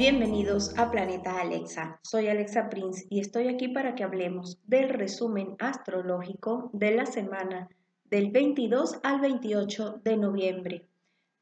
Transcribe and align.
Bienvenidos 0.00 0.76
a 0.78 0.90
Planeta 0.90 1.40
Alexa. 1.40 2.00
Soy 2.02 2.28
Alexa 2.28 2.68
Prince 2.68 3.06
y 3.10 3.20
estoy 3.20 3.48
aquí 3.48 3.68
para 3.68 3.94
que 3.94 4.02
hablemos 4.02 4.58
del 4.66 4.88
resumen 4.88 5.56
astrológico 5.58 6.70
de 6.72 6.92
la 6.92 7.06
semana 7.06 7.68
del 8.04 8.30
22 8.30 8.98
al 9.02 9.20
28 9.20 10.00
de 10.02 10.16
noviembre. 10.16 10.89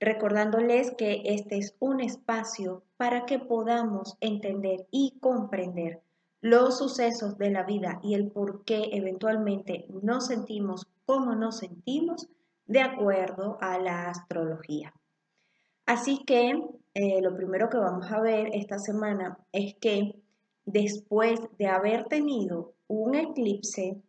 Recordándoles 0.01 0.93
que 0.93 1.23
este 1.25 1.59
es 1.59 1.75
un 1.81 2.01
espacio 2.01 2.85
para 2.97 3.27
que 3.27 3.39
podamos 3.39 4.17
entender 4.21 4.87
y 4.91 5.19
comprender 5.21 6.01
los 6.41 6.79
sucesos 6.79 7.37
de 7.37 7.51
la 7.51 7.65
vida 7.65 7.99
y 8.03 8.15
el 8.15 8.31
por 8.31 8.65
qué 8.65 8.91
eventualmente 8.93 9.87
nos 10.03 10.27
sentimos 10.27 10.87
como 11.05 11.35
nos 11.35 11.59
sentimos 11.59 12.29
de 12.67 12.81
acuerdo 12.81 13.59
a 13.61 13.79
la 13.79 14.11
astrología. 14.11 14.95
Así 15.85 16.23
que 16.25 16.63
eh, 16.95 17.21
lo 17.23 17.35
primero 17.35 17.69
que 17.69 17.79
vamos 17.79 18.11
a 18.13 18.21
ver 18.21 18.51
esta 18.53 18.79
semana 18.79 19.39
es 19.53 19.75
que 19.81 20.15
después 20.65 21.41
de 21.59 21.67
haber 21.67 22.05
tenido 22.05 22.75
un 22.87 23.15
eclipse 23.15 24.01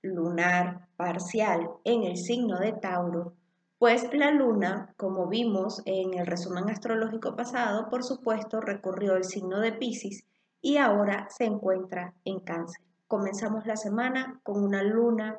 lunar 0.00 0.86
parcial 0.96 1.68
en 1.84 2.04
el 2.04 2.16
signo 2.16 2.58
de 2.60 2.72
Tauro, 2.72 3.34
pues 3.84 4.14
la 4.14 4.30
luna, 4.30 4.94
como 4.96 5.26
vimos 5.26 5.82
en 5.84 6.14
el 6.14 6.26
resumen 6.26 6.70
astrológico 6.70 7.36
pasado, 7.36 7.90
por 7.90 8.02
supuesto 8.02 8.62
recorrió 8.62 9.14
el 9.14 9.24
signo 9.24 9.60
de 9.60 9.74
Pisces 9.74 10.24
y 10.62 10.78
ahora 10.78 11.28
se 11.28 11.44
encuentra 11.44 12.14
en 12.24 12.40
cáncer. 12.40 12.82
Comenzamos 13.08 13.66
la 13.66 13.76
semana 13.76 14.40
con 14.42 14.64
una 14.64 14.82
luna 14.82 15.38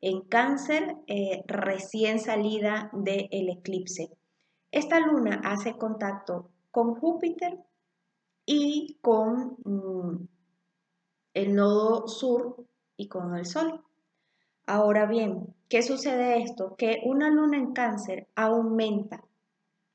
en 0.00 0.22
cáncer 0.22 0.96
eh, 1.06 1.44
recién 1.46 2.18
salida 2.18 2.88
del 2.94 3.50
eclipse. 3.50 4.08
Esta 4.70 4.98
luna 4.98 5.42
hace 5.44 5.76
contacto 5.76 6.48
con 6.70 6.94
Júpiter 6.94 7.58
y 8.46 8.96
con 9.02 9.58
mm, 9.66 10.28
el 11.34 11.54
nodo 11.54 12.08
sur 12.08 12.56
y 12.96 13.08
con 13.08 13.36
el 13.36 13.44
Sol. 13.44 13.84
Ahora 14.66 15.04
bien, 15.04 15.54
¿qué 15.72 15.80
sucede 15.80 16.42
esto? 16.42 16.76
Que 16.76 17.00
una 17.02 17.30
luna 17.30 17.56
en 17.56 17.72
cáncer 17.72 18.28
aumenta, 18.34 19.24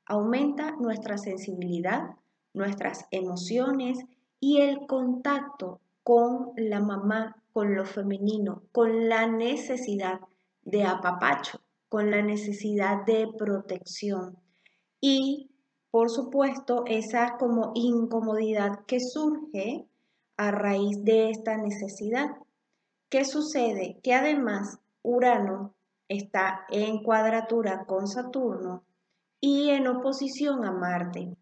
aumenta 0.06 0.72
nuestra 0.72 1.18
sensibilidad, 1.18 2.16
nuestras 2.52 3.06
emociones 3.12 3.96
y 4.40 4.60
el 4.60 4.88
contacto 4.88 5.78
con 6.02 6.50
la 6.56 6.80
mamá, 6.80 7.44
con 7.52 7.76
lo 7.76 7.84
femenino, 7.84 8.62
con 8.72 9.08
la 9.08 9.28
necesidad 9.28 10.18
de 10.62 10.82
apapacho, 10.82 11.60
con 11.88 12.10
la 12.10 12.22
necesidad 12.22 13.04
de 13.06 13.28
protección 13.38 14.36
y 15.00 15.48
por 15.92 16.10
supuesto 16.10 16.82
esa 16.86 17.36
como 17.38 17.70
incomodidad 17.76 18.84
que 18.88 18.98
surge 18.98 19.86
a 20.36 20.50
raíz 20.50 21.04
de 21.04 21.30
esta 21.30 21.56
necesidad. 21.56 22.30
¿Qué 23.08 23.24
sucede? 23.24 24.00
Que 24.02 24.14
además 24.14 24.80
Urano 25.02 25.74
está 26.08 26.66
en 26.68 27.02
cuadratura 27.02 27.84
con 27.84 28.08
Saturno 28.08 28.84
y 29.40 29.70
en 29.70 29.86
oposición 29.86 30.64
a 30.64 30.72
Marte. 30.72 31.36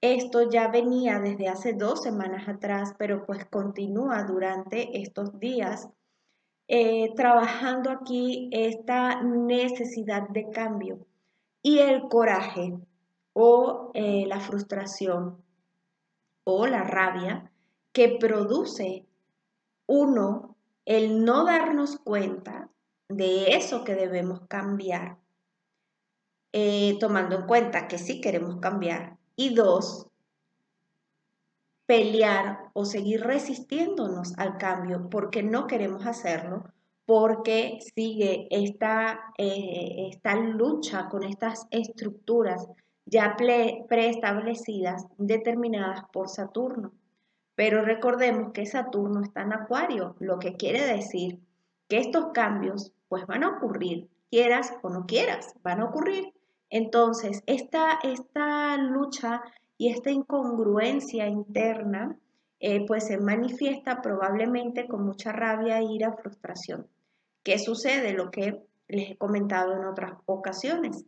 Esto 0.00 0.48
ya 0.48 0.68
venía 0.68 1.18
desde 1.18 1.48
hace 1.48 1.74
dos 1.74 2.02
semanas 2.02 2.48
atrás, 2.48 2.94
pero 2.98 3.26
pues 3.26 3.44
continúa 3.46 4.22
durante 4.24 5.00
estos 5.00 5.38
días 5.38 5.88
eh, 6.68 7.12
trabajando 7.16 7.90
aquí 7.90 8.48
esta 8.52 9.22
necesidad 9.22 10.28
de 10.28 10.48
cambio 10.50 11.06
y 11.62 11.80
el 11.80 12.08
coraje 12.08 12.78
o 13.32 13.90
eh, 13.94 14.24
la 14.26 14.40
frustración 14.40 15.42
o 16.44 16.66
la 16.66 16.82
rabia 16.84 17.50
que 17.92 18.16
produce 18.20 19.04
uno 19.86 20.56
el 20.84 21.24
no 21.24 21.44
darnos 21.44 21.98
cuenta 21.98 22.70
de 23.10 23.56
eso 23.56 23.84
que 23.84 23.94
debemos 23.94 24.40
cambiar, 24.48 25.18
eh, 26.52 26.96
tomando 26.98 27.36
en 27.36 27.46
cuenta 27.46 27.88
que 27.88 27.98
sí 27.98 28.20
queremos 28.20 28.56
cambiar, 28.60 29.18
y 29.36 29.54
dos, 29.54 30.06
pelear 31.86 32.70
o 32.72 32.84
seguir 32.84 33.22
resistiéndonos 33.22 34.38
al 34.38 34.58
cambio 34.58 35.10
porque 35.10 35.42
no 35.42 35.66
queremos 35.66 36.06
hacerlo, 36.06 36.64
porque 37.04 37.80
sigue 37.96 38.46
esta, 38.50 39.32
eh, 39.36 40.08
esta 40.12 40.36
lucha 40.36 41.08
con 41.08 41.24
estas 41.24 41.66
estructuras 41.72 42.68
ya 43.06 43.36
preestablecidas, 43.88 45.04
determinadas 45.18 46.04
por 46.12 46.28
Saturno. 46.28 46.92
Pero 47.56 47.82
recordemos 47.82 48.52
que 48.52 48.66
Saturno 48.66 49.20
está 49.22 49.42
en 49.42 49.54
Acuario, 49.54 50.14
lo 50.20 50.38
que 50.38 50.54
quiere 50.54 50.86
decir 50.86 51.40
que 51.88 51.98
estos 51.98 52.26
cambios 52.32 52.92
pues 53.10 53.26
van 53.26 53.42
a 53.42 53.56
ocurrir, 53.56 54.08
quieras 54.30 54.72
o 54.82 54.88
no 54.88 55.04
quieras, 55.04 55.52
van 55.64 55.80
a 55.80 55.86
ocurrir. 55.86 56.32
Entonces, 56.70 57.42
esta, 57.46 57.98
esta 58.04 58.76
lucha 58.76 59.42
y 59.76 59.90
esta 59.90 60.12
incongruencia 60.12 61.26
interna 61.26 62.16
eh, 62.60 62.86
pues 62.86 63.08
se 63.08 63.18
manifiesta 63.18 64.00
probablemente 64.00 64.86
con 64.86 65.04
mucha 65.04 65.32
rabia, 65.32 65.82
ira, 65.82 66.12
frustración. 66.12 66.86
¿Qué 67.42 67.58
sucede? 67.58 68.12
Lo 68.12 68.30
que 68.30 68.62
les 68.86 69.10
he 69.10 69.16
comentado 69.16 69.72
en 69.72 69.84
otras 69.84 70.12
ocasiones 70.26 71.04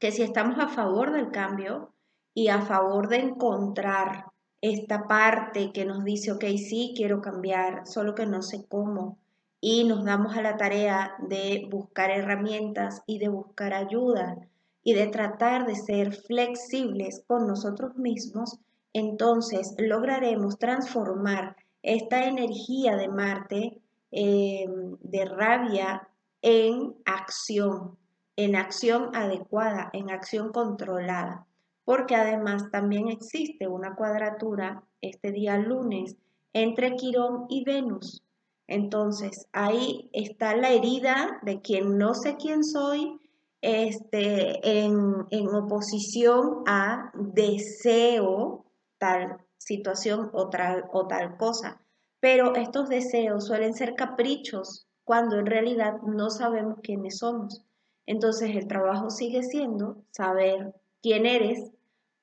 que 0.00 0.10
si 0.10 0.22
estamos 0.22 0.58
a 0.58 0.68
favor 0.68 1.12
del 1.12 1.30
cambio 1.30 1.94
y 2.34 2.48
a 2.48 2.62
favor 2.62 3.08
de 3.08 3.20
encontrar 3.20 4.26
esta 4.60 5.06
parte 5.06 5.72
que 5.72 5.84
nos 5.84 6.04
dice, 6.04 6.32
ok, 6.32 6.44
sí, 6.56 6.94
quiero 6.96 7.20
cambiar, 7.20 7.86
solo 7.86 8.14
que 8.14 8.26
no 8.26 8.42
sé 8.42 8.66
cómo, 8.68 9.18
y 9.66 9.84
nos 9.84 10.04
damos 10.04 10.36
a 10.36 10.42
la 10.42 10.58
tarea 10.58 11.14
de 11.26 11.66
buscar 11.70 12.10
herramientas 12.10 13.00
y 13.06 13.18
de 13.18 13.28
buscar 13.28 13.72
ayuda 13.72 14.36
y 14.82 14.92
de 14.92 15.06
tratar 15.06 15.66
de 15.66 15.74
ser 15.74 16.12
flexibles 16.12 17.24
con 17.26 17.46
nosotros 17.46 17.96
mismos, 17.96 18.58
entonces 18.92 19.74
lograremos 19.78 20.58
transformar 20.58 21.56
esta 21.80 22.26
energía 22.26 22.96
de 22.96 23.08
Marte 23.08 23.80
eh, 24.12 24.66
de 25.00 25.24
rabia 25.24 26.10
en 26.42 26.94
acción, 27.06 27.96
en 28.36 28.56
acción 28.56 29.16
adecuada, 29.16 29.88
en 29.94 30.10
acción 30.10 30.52
controlada, 30.52 31.46
porque 31.86 32.16
además 32.16 32.70
también 32.70 33.08
existe 33.08 33.66
una 33.66 33.94
cuadratura 33.94 34.82
este 35.00 35.32
día 35.32 35.56
lunes 35.56 36.16
entre 36.52 36.96
Quirón 36.96 37.46
y 37.48 37.64
Venus. 37.64 38.24
Entonces, 38.66 39.46
ahí 39.52 40.08
está 40.12 40.56
la 40.56 40.70
herida 40.70 41.38
de 41.42 41.60
quien 41.60 41.98
no 41.98 42.14
sé 42.14 42.36
quién 42.36 42.64
soy, 42.64 43.20
este, 43.60 44.84
en, 44.84 45.26
en 45.30 45.48
oposición 45.48 46.62
a 46.66 47.10
deseo 47.14 48.64
tal 48.98 49.38
situación 49.58 50.30
o 50.32 50.50
o 50.92 51.06
tal 51.06 51.36
cosa. 51.36 51.80
Pero 52.20 52.54
estos 52.54 52.88
deseos 52.88 53.46
suelen 53.46 53.74
ser 53.74 53.94
caprichos 53.94 54.86
cuando 55.04 55.38
en 55.38 55.46
realidad 55.46 56.00
no 56.02 56.30
sabemos 56.30 56.78
quiénes 56.82 57.18
somos. 57.18 57.62
Entonces 58.06 58.56
el 58.56 58.66
trabajo 58.66 59.10
sigue 59.10 59.42
siendo 59.42 60.02
saber 60.10 60.74
quién 61.02 61.26
eres 61.26 61.70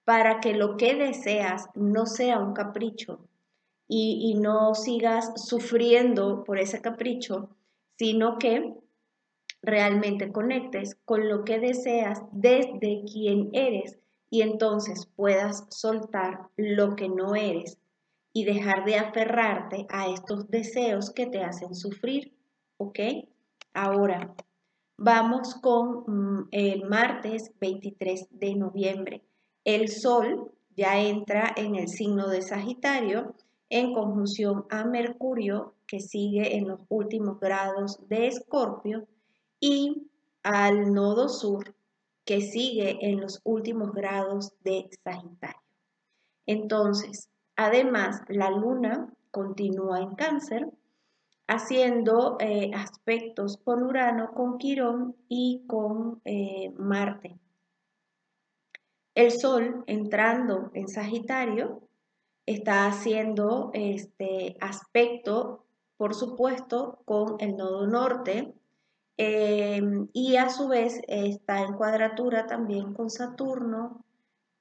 para 0.04 0.40
que 0.40 0.54
lo 0.54 0.78
que 0.78 0.96
deseas 0.96 1.68
no 1.76 2.06
sea 2.06 2.40
un 2.40 2.54
capricho 2.54 3.28
y, 3.94 4.36
no 4.36 4.74
sigas 4.74 5.34
sufriendo 5.36 6.46
por 6.46 6.58
ese 6.58 6.82
capricho, 6.82 7.50
sino 7.98 8.38
que 8.38 8.74
realmente 9.62 10.32
conectes 10.32 10.96
con 11.04 11.28
lo 11.28 11.44
que 11.44 11.60
deseas 11.60 12.22
desde 12.32 13.04
quién 13.12 13.50
eres 13.52 14.00
y 14.30 14.44
entonces 14.44 15.08
puedas 15.16 15.66
soltar 15.70 16.48
lo 16.56 16.96
que 16.96 17.10
no 17.10 17.36
eres 17.36 17.78
y 18.32 18.46
dejar 18.46 18.86
de 18.86 18.96
aferrarte 18.96 19.86
a 19.90 20.10
estos 20.10 20.50
deseos 20.50 21.12
que 21.12 21.28
te 21.28 21.44
hacen 21.44 21.76
sufrir, 21.76 22.34
¿ok? 22.78 23.00
Ahora, 23.74 24.34
Vamos 25.04 25.56
con 25.56 26.04
mm, 26.06 26.50
el 26.52 26.88
martes 26.88 27.52
23 27.60 28.28
de 28.30 28.54
noviembre. 28.54 29.24
El 29.64 29.88
Sol 29.88 30.52
ya 30.78 31.02
entra 31.02 31.52
en 31.58 31.74
el 31.74 31.88
signo 31.88 32.28
de 32.28 32.44
Sagitario 32.44 33.34
en 33.72 33.94
conjunción 33.94 34.66
a 34.70 34.86
Mercurio, 34.86 35.74
que 35.88 36.00
sigue 36.00 36.56
en 36.56 36.68
los 36.68 36.82
últimos 36.90 37.40
grados 37.40 38.00
de 38.08 38.28
Escorpio, 38.28 39.08
y 39.60 40.08
al 40.44 40.94
nodo 40.94 41.28
sur, 41.28 41.74
que 42.26 42.42
sigue 42.42 43.00
en 43.02 43.20
los 43.20 43.42
últimos 43.44 43.92
grados 43.94 44.54
de 44.64 44.88
Sagitario. 45.04 45.60
Entonces, 46.46 47.32
Además, 47.64 48.24
la 48.28 48.50
luna 48.50 49.14
continúa 49.30 50.00
en 50.00 50.16
cáncer, 50.16 50.68
haciendo 51.48 52.38
eh, 52.40 52.72
aspectos 52.74 53.58
con 53.58 53.84
Urano, 53.84 54.32
con 54.34 54.58
Quirón 54.58 55.16
y 55.28 55.64
con 55.68 56.22
eh, 56.26 56.72
Marte. 56.78 57.38
El 59.14 59.30
Sol 59.30 59.84
entrando 59.86 60.72
en 60.74 60.88
Sagitario 60.88 61.82
está 62.54 62.88
haciendo 62.88 63.72
este 63.74 64.58
aspecto, 64.60 65.66
por 65.98 66.16
supuesto, 66.16 67.00
con 67.06 67.36
el 67.40 67.58
nodo 67.58 67.88
norte 67.88 68.54
em, 69.18 70.08
y 70.14 70.36
a 70.38 70.50
su 70.50 70.68
vez 70.68 71.02
está 71.08 71.62
en 71.62 71.74
cuadratura 71.74 72.48
también 72.48 72.94
con 72.94 73.10
Saturno 73.10 74.04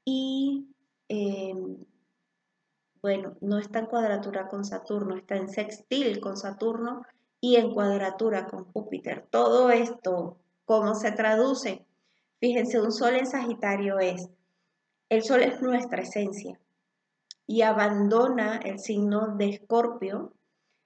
y, 0.04 0.68
em, 1.08 1.78
bueno, 3.00 3.36
no 3.40 3.58
está 3.58 3.78
en 3.80 3.86
cuadratura 3.86 4.48
con 4.48 4.64
Saturno, 4.64 5.16
está 5.16 5.36
en 5.36 5.48
sextil 5.48 6.20
con 6.20 6.36
Saturno 6.36 7.02
y 7.40 7.56
en 7.56 7.72
cuadratura 7.72 8.46
con 8.46 8.64
Júpiter. 8.72 9.26
Todo 9.30 9.70
esto, 9.70 10.36
¿cómo 10.64 10.94
se 10.94 11.12
traduce? 11.12 11.86
Fíjense, 12.40 12.80
un 12.80 12.92
sol 12.92 13.16
en 13.16 13.26
Sagitario 13.26 13.98
es, 13.98 14.28
el 15.08 15.22
sol 15.22 15.42
es 15.42 15.60
nuestra 15.60 16.02
esencia, 16.02 16.58
y 17.50 17.62
abandona 17.62 18.58
el 18.58 18.78
signo 18.78 19.34
de 19.34 19.48
Escorpio, 19.48 20.32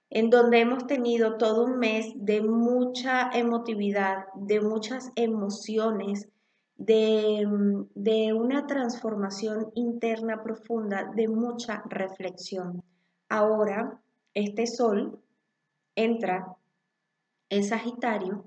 en 0.09 0.31
donde 0.31 0.61
hemos 0.61 0.87
tenido 0.87 1.37
todo 1.37 1.63
un 1.63 1.77
mes 1.77 2.11
de 2.15 2.41
mucha 2.41 3.29
emotividad, 3.29 4.25
de 4.33 4.61
muchas 4.61 5.11
emociones, 5.15 6.27
de, 6.75 7.47
de, 7.93 8.33
una 8.33 8.65
transformación 8.65 9.71
interna 9.75 10.41
profunda, 10.41 11.11
de 11.15 11.27
mucha 11.27 11.83
reflexión. 11.85 12.81
Ahora, 13.29 14.01
este 14.33 14.65
sol 14.65 15.19
entra 15.95 16.47
en 17.49 17.63
Sagitario, 17.63 18.43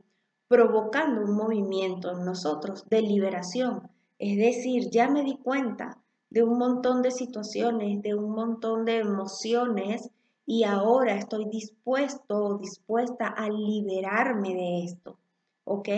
provocando 0.49 1.20
un 1.20 1.37
movimiento 1.37 2.11
en 2.11 2.25
nosotros 2.25 2.85
de 2.88 3.00
liberación. 3.00 3.88
Es 4.19 4.37
decir, 4.38 4.91
ya 4.91 5.09
me 5.09 5.23
di 5.23 5.38
cuenta 5.38 5.99
de 6.30 6.42
un 6.42 6.58
montón 6.58 7.02
de 7.02 7.10
situaciones, 7.10 8.02
de 8.02 8.14
un 8.14 8.30
montón 8.30 8.84
de 8.84 8.98
emociones 8.98 10.10
y 10.46 10.64
ahora 10.64 11.14
estoy 11.16 11.46
dispuesto 11.46 12.36
o 12.36 12.58
dispuesta 12.58 13.26
a 13.26 13.48
liberarme 13.48 14.54
de 14.54 14.84
esto, 14.84 15.19
¿ok? 15.64 15.88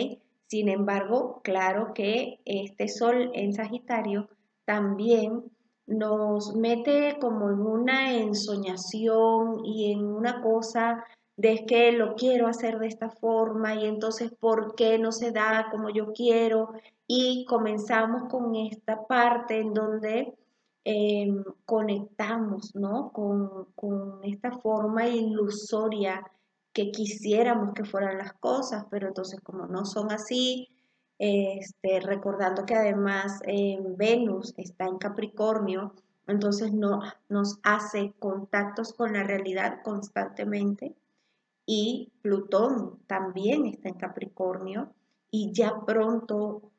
Sin 0.47 0.69
embargo, 0.69 1.41
claro 1.45 1.93
que 1.95 2.41
este 2.45 2.89
sol 2.89 3.31
en 3.35 3.53
Sagitario 3.53 4.29
también 4.65 5.45
nos 5.87 6.55
mete 6.57 7.19
como 7.21 7.51
en 7.51 7.61
una 7.61 8.17
ensoñación 8.17 9.65
y 9.65 9.93
en 9.93 10.05
una 10.05 10.41
cosa 10.41 11.05
de 11.41 11.65
que 11.65 11.93
lo 11.93 12.17
quiero 12.17 12.49
hacer 12.49 12.79
de 12.79 12.87
esta 12.87 13.09
forma 13.09 13.75
y 13.75 13.87
entonces 13.87 14.31
por 14.31 14.75
qué 14.75 14.99
no 14.99 15.11
se 15.11 15.33
da 15.33 15.69
como 15.71 15.89
yo 15.89 16.13
quiero 16.13 16.75
y 17.07 17.47
comenzamos 17.47 18.29
con 18.29 18.55
esta 18.57 19.07
parte 19.07 19.59
en 19.59 19.73
donde 19.73 20.35
em, 20.85 21.43
conectamos 21.65 22.75
¿no? 22.75 23.11
con, 23.13 23.73
con 23.75 24.23
esta 24.23 24.51
forma 24.59 25.07
ilusoria 25.09 26.23
que 26.75 26.91
quisiéramos 26.91 27.73
que 27.73 27.85
fueran 27.87 28.19
las 28.19 28.35
cosas, 28.35 28.85
pero 28.91 29.09
entonces 29.09 29.41
como 29.41 29.67
no 29.67 29.87
son 29.87 30.13
así, 30.13 30.69
este, 31.19 32.01
recordando 32.01 32.67
que 32.67 32.75
además 32.75 33.41
Venus 33.97 34.53
está 34.59 34.85
en 34.85 34.99
Capricornio, 34.99 35.95
entonces 36.27 36.75
no, 36.75 37.01
nos 37.31 37.59
hace 37.63 38.13
contactos 38.19 38.93
con 38.93 39.15
la 39.15 39.23
realidad 39.23 39.81
constantemente 39.83 40.95
y 41.73 42.11
Plutón 42.21 42.99
también 43.07 43.65
está 43.65 43.91
en 43.91 43.95
Capricornio 43.95 44.93
y 45.31 45.53
ya 45.53 45.85
pronto 45.87 46.73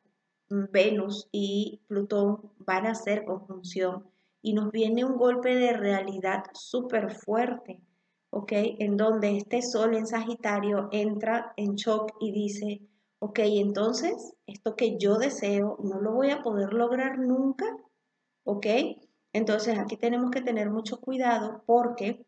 Venus 0.49 1.29
y 1.31 1.79
Plutón 1.87 2.51
van 2.57 2.85
a 2.85 2.91
hacer 2.91 3.23
conjunción 3.23 4.03
y 4.41 4.51
nos 4.51 4.69
viene 4.69 5.05
un 5.05 5.15
golpe 5.15 5.55
de 5.55 5.71
realidad 5.71 6.43
súper 6.51 7.09
fuerte, 7.15 7.79
¿ok? 8.31 8.51
En 8.79 8.97
donde 8.97 9.37
este 9.37 9.61
Sol 9.61 9.95
en 9.95 10.07
Sagitario 10.07 10.89
entra 10.91 11.53
en 11.55 11.75
shock 11.75 12.11
y 12.19 12.33
dice, 12.33 12.81
ok, 13.19 13.39
entonces 13.43 14.33
esto 14.45 14.75
que 14.75 14.97
yo 14.97 15.15
deseo 15.15 15.77
no 15.81 16.01
lo 16.01 16.11
voy 16.11 16.31
a 16.31 16.41
poder 16.41 16.73
lograr 16.73 17.17
nunca, 17.17 17.65
¿ok? 18.43 18.65
Entonces 19.31 19.79
aquí 19.79 19.95
tenemos 19.95 20.31
que 20.31 20.41
tener 20.41 20.69
mucho 20.69 20.99
cuidado 20.99 21.63
porque 21.65 22.25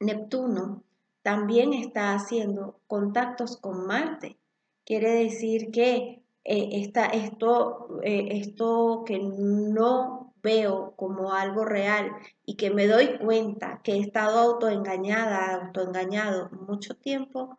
Neptuno 0.00 0.82
también 1.22 1.72
está 1.72 2.14
haciendo 2.14 2.80
contactos 2.86 3.56
con 3.56 3.86
Marte. 3.86 4.38
Quiere 4.84 5.10
decir 5.10 5.70
que 5.70 6.22
eh, 6.44 6.90
esto, 7.12 8.00
eh, 8.02 8.28
esto 8.32 9.04
que 9.06 9.20
no 9.20 10.34
veo 10.42 10.94
como 10.96 11.32
algo 11.32 11.64
real 11.64 12.10
y 12.44 12.56
que 12.56 12.70
me 12.70 12.88
doy 12.88 13.18
cuenta 13.18 13.80
que 13.84 13.92
he 13.92 14.00
estado 14.00 14.38
autoengañada, 14.38 15.54
autoengañado 15.54 16.50
mucho 16.50 16.96
tiempo, 16.96 17.58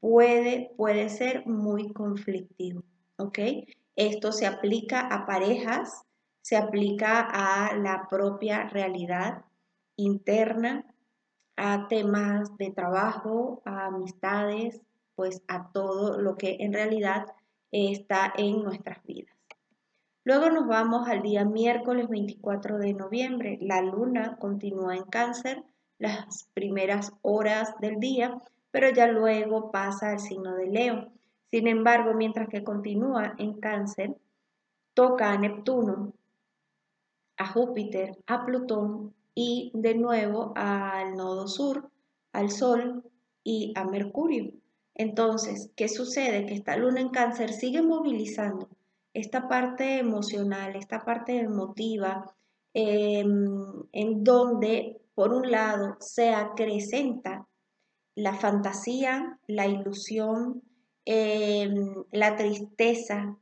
puede, 0.00 0.72
puede 0.76 1.08
ser 1.08 1.46
muy 1.46 1.92
conflictivo. 1.92 2.82
Esto 3.94 4.32
se 4.32 4.46
aplica 4.46 5.00
a 5.00 5.26
parejas, 5.26 6.02
se 6.40 6.56
aplica 6.56 7.20
a 7.20 7.76
la 7.76 8.08
propia 8.08 8.68
realidad 8.68 9.44
interna 9.96 10.84
a 11.58 11.88
temas 11.88 12.56
de 12.56 12.70
trabajo, 12.70 13.60
a 13.64 13.86
amistades, 13.86 14.80
pues 15.16 15.42
a 15.48 15.72
todo 15.72 16.20
lo 16.20 16.36
que 16.36 16.58
en 16.60 16.72
realidad 16.72 17.26
está 17.72 18.32
en 18.36 18.62
nuestras 18.62 19.02
vidas. 19.02 19.34
Luego 20.22 20.50
nos 20.50 20.68
vamos 20.68 21.08
al 21.08 21.20
día 21.22 21.44
miércoles 21.44 22.08
24 22.08 22.78
de 22.78 22.94
noviembre. 22.94 23.58
La 23.60 23.82
luna 23.82 24.36
continúa 24.38 24.94
en 24.94 25.04
cáncer 25.04 25.64
las 25.98 26.48
primeras 26.54 27.12
horas 27.22 27.74
del 27.80 27.98
día, 27.98 28.40
pero 28.70 28.90
ya 28.90 29.08
luego 29.08 29.72
pasa 29.72 30.10
al 30.10 30.20
signo 30.20 30.54
de 30.54 30.68
Leo. 30.68 31.12
Sin 31.50 31.66
embargo, 31.66 32.14
mientras 32.14 32.48
que 32.48 32.62
continúa 32.62 33.34
en 33.38 33.58
cáncer, 33.58 34.16
toca 34.94 35.32
a 35.32 35.38
Neptuno, 35.38 36.12
a 37.36 37.46
Júpiter, 37.48 38.16
a 38.26 38.44
Plutón 38.44 39.14
y 39.40 39.70
de 39.72 39.94
nuevo 39.94 40.52
al 40.56 41.14
nodo 41.14 41.46
sur, 41.46 41.92
al 42.32 42.50
Sol 42.50 43.04
y 43.44 43.72
a 43.76 43.84
Mercurio. 43.84 44.52
Entonces, 44.96 45.70
¿qué 45.76 45.88
sucede? 45.88 46.44
Que 46.44 46.54
esta 46.54 46.76
luna 46.76 47.00
en 47.00 47.10
cáncer 47.10 47.52
sigue 47.52 47.80
movilizando 47.80 48.68
esta 49.14 49.46
parte 49.46 50.00
emocional, 50.00 50.74
esta 50.74 51.04
parte 51.04 51.38
emotiva, 51.38 52.34
em, 52.74 53.84
en 53.92 54.24
donde, 54.24 55.00
por 55.14 55.32
un 55.32 55.52
lado, 55.52 55.96
se 56.00 56.30
acrecenta 56.34 57.46
la 58.16 58.34
fantasía, 58.34 59.38
la 59.46 59.68
ilusión, 59.68 60.62
em, 61.04 61.94
la 62.10 62.34
tristeza, 62.34 63.36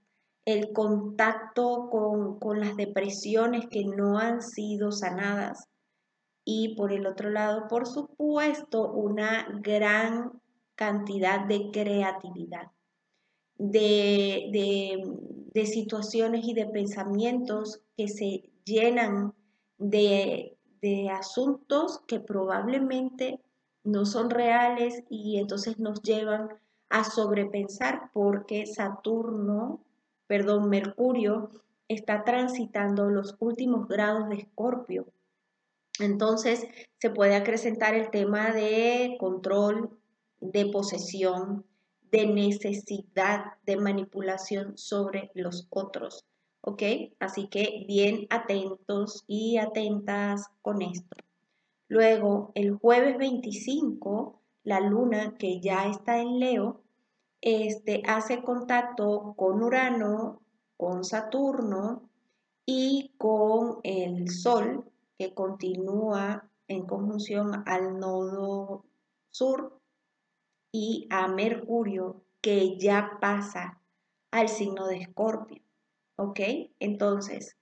el 0.45 0.75
contacto 0.75 1.89
con, 1.91 2.39
con 2.39 2.61
las 2.61 2.77
depresiones 2.77 3.67
que 3.71 3.87
no 3.87 4.19
han 4.19 4.43
sido 4.43 4.93
sanadas, 4.93 5.71
y 6.49 6.77
por 6.77 6.93
el 6.93 7.09
otro 7.09 7.29
lado, 7.29 7.67
por 7.67 7.89
supuesto, 7.89 8.93
una 8.93 9.49
gran 9.63 10.41
cantidad 10.77 11.45
de 11.45 11.73
creatividad, 11.73 12.71
de, 13.59 14.49
de, 15.53 15.67
situaciones 15.67 16.47
y 16.47 16.55
de 16.55 16.67
pensamientos 16.67 17.81
que 17.97 18.07
se 18.07 18.49
llenan 18.65 19.35
de, 19.79 20.57
de 20.81 21.11
asuntos 21.11 22.03
que 22.07 22.21
probablemente 22.21 23.41
no 23.83 24.07
son 24.07 24.31
reales 24.31 25.03
y 25.11 25.39
entonces 25.39 25.81
nos 25.81 26.01
llevan 26.03 26.51
a 26.91 27.03
sobrepensar 27.03 28.11
porque 28.13 28.67
Saturno, 28.67 29.81
perdón, 30.29 30.69
Mercurio 30.69 31.51
está 31.89 32.23
transitando 32.23 33.11
los 33.11 33.35
últimos 33.41 33.89
grados 33.89 34.29
de 34.29 34.37
Escorpio 34.37 35.07
entonces 36.01 36.67
se 36.99 37.11
puede 37.11 37.37
acrecentar 37.37 37.95
el 37.95 38.11
tema 38.11 38.53
de 38.53 39.17
control, 39.19 39.91
de 40.41 40.67
posesión, 40.67 41.65
de 42.11 42.27
necesidad 42.27 43.55
de 43.65 43.77
manipulación 43.77 44.77
sobre 44.77 45.31
los 45.35 45.67
otros. 45.71 46.25
¿Ok? 46.63 46.83
Así 47.21 47.49
que 47.49 47.85
bien 47.87 48.27
atentos 48.31 49.25
y 49.27 49.59
atentas 49.59 50.49
con 50.63 50.83
esto. 50.83 51.17
Luego, 51.89 52.51
el 52.55 52.75
jueves 52.75 53.17
25, 53.19 54.41
la 54.65 54.81
luna 54.81 55.37
que 55.39 55.61
ya 55.61 55.89
está 55.89 56.21
en 56.21 56.41
Leo, 56.41 56.83
este, 57.41 58.03
hace 58.07 58.43
contacto 58.43 59.35
con 59.37 59.63
Urano, 59.63 60.43
con 60.77 61.05
Saturno 61.05 62.09
y 62.65 63.13
con 63.17 63.79
el 63.85 64.29
Sol 64.31 64.85
que 65.19 65.35
continúa 65.35 66.49
en 66.69 66.87
conjunción 66.87 67.63
al 67.67 67.99
nodo 67.99 68.85
sur 69.31 69.81
y 70.73 71.07
a 71.11 71.29
Mercurio 71.29 72.23
que 72.41 72.79
ya 72.79 73.19
pasa 73.21 73.81
al 74.31 74.49
signo 74.49 74.87
de 74.87 74.99
Escorpio. 74.99 75.63
¿Ok? 76.17 76.41
Entonces, 76.79 77.57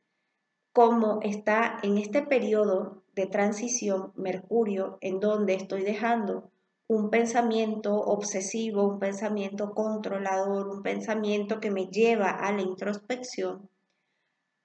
como 0.72 1.20
está 1.22 1.78
en 1.82 1.98
este 1.98 2.22
periodo 2.22 3.02
de 3.14 3.26
transición 3.26 4.12
Mercurio, 4.16 4.98
en 5.00 5.20
donde 5.20 5.54
estoy 5.54 5.82
dejando 5.82 6.50
un 6.86 7.10
pensamiento 7.10 7.94
obsesivo, 7.94 8.84
un 8.84 8.98
pensamiento 8.98 9.72
controlador, 9.72 10.68
un 10.68 10.82
pensamiento 10.82 11.60
que 11.60 11.70
me 11.70 11.86
lleva 11.86 12.30
a 12.30 12.52
la 12.52 12.62
introspección, 12.62 13.70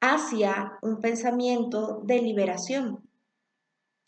hacia 0.01 0.77
un 0.81 1.01
pensamiento 1.01 2.01
de 2.03 2.21
liberación. 2.21 3.01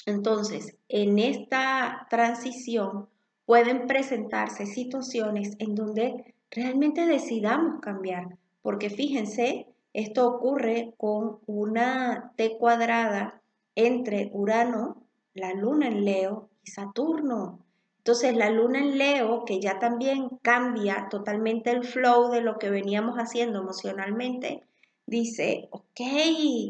Entonces, 0.05 0.75
en 0.89 1.19
esta 1.19 2.07
transición 2.09 3.07
pueden 3.45 3.87
presentarse 3.87 4.65
situaciones 4.65 5.55
en 5.59 5.75
donde 5.75 6.33
realmente 6.49 7.05
decidamos 7.05 7.81
cambiar, 7.81 8.37
porque 8.61 8.89
fíjense, 8.89 9.67
esto 9.93 10.27
ocurre 10.27 10.93
con 10.97 11.39
una 11.45 12.31
T 12.37 12.57
cuadrada 12.57 13.41
entre 13.75 14.29
Urano, 14.33 15.03
la 15.33 15.53
Luna 15.53 15.87
en 15.87 16.05
Leo 16.05 16.49
y 16.63 16.71
Saturno. 16.71 17.59
Entonces 17.97 18.35
la 18.35 18.49
Luna 18.49 18.79
en 18.79 18.97
Leo, 18.97 19.45
que 19.45 19.59
ya 19.59 19.79
también 19.79 20.29
cambia 20.41 21.07
totalmente 21.09 21.71
el 21.71 21.83
flow 21.83 22.31
de 22.31 22.41
lo 22.41 22.57
que 22.57 22.69
veníamos 22.69 23.17
haciendo 23.17 23.59
emocionalmente, 23.59 24.63
dice, 25.11 25.67
ok, 25.71 25.99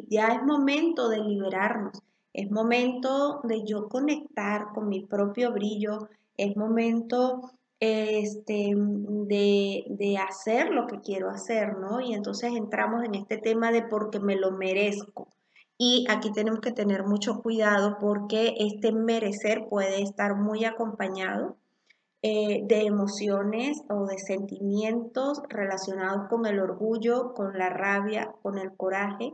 ya 0.10 0.30
es 0.30 0.44
momento 0.44 1.08
de 1.10 1.20
liberarnos, 1.20 2.02
es 2.34 2.50
momento 2.50 3.40
de 3.44 3.64
yo 3.64 3.88
conectar 3.88 4.70
con 4.74 4.90
mi 4.90 5.06
propio 5.06 5.52
brillo, 5.52 6.10
es 6.36 6.58
momento 6.58 7.52
este, 7.80 8.74
de, 8.76 9.86
de, 9.88 10.18
hacer 10.18 10.72
lo 10.72 10.88
que 10.88 11.02
quiero 11.02 11.30
hacer, 11.30 11.78
¿no? 11.78 12.02
Y 12.02 12.14
entonces 12.14 12.52
entramos 12.56 13.04
en 13.04 13.16
este 13.16 13.38
tema 13.38 13.72
de 13.72 13.84
porque 13.84 14.20
me 14.20 14.36
lo 14.36 14.52
merezco. 14.52 15.28
Y 15.78 16.06
aquí 16.10 16.32
tenemos 16.32 16.62
que 16.62 16.72
tener 16.72 17.04
mucho 17.04 17.42
cuidado 17.42 17.98
porque 18.00 18.56
este 18.58 18.92
merecer 18.92 19.68
puede 19.70 20.02
estar 20.02 20.36
muy 20.36 20.66
acompañado 20.66 21.58
eh, 22.24 22.62
de 22.68 22.82
emociones 22.82 23.82
o 23.90 24.06
de 24.06 24.20
sentimientos 24.20 25.42
relacionados 25.50 26.28
con 26.30 26.46
el 26.46 26.60
orgullo, 26.60 27.34
con 27.34 27.58
la 27.58 27.70
rabia, 27.70 28.32
con 28.44 28.60
el 28.60 28.76
coraje. 28.76 29.34